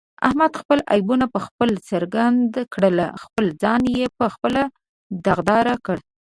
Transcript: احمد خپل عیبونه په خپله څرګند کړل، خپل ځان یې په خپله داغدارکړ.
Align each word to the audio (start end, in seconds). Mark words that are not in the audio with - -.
احمد 0.27 0.51
خپل 0.61 0.79
عیبونه 0.93 1.25
په 1.33 1.39
خپله 1.45 1.75
څرګند 1.89 2.49
کړل، 2.73 2.97
خپل 3.23 3.45
ځان 3.61 3.81
یې 3.97 4.05
په 4.17 4.25
خپله 4.33 4.61
داغدارکړ. 5.25 5.97